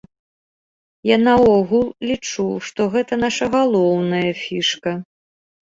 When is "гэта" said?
2.97-3.13